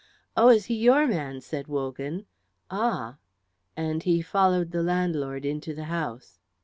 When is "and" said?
3.77-4.01